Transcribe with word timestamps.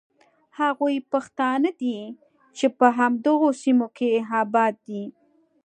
هغوی 0.59 0.95
پښتانه 1.11 1.69
دي 1.81 1.97
چې 2.57 2.65
په 2.77 2.87
همدغو 2.97 3.49
سیمو 3.61 3.87
کې 3.97 4.09
آباد 4.41 4.73
دي. 4.87 5.03